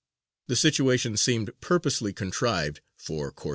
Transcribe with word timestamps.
The 0.47 0.55
situation 0.55 1.15
seemed 1.15 1.51
purposely 1.61 2.11
contrived 2.11 2.81
for 2.97 3.31
Corsairs. 3.31 3.49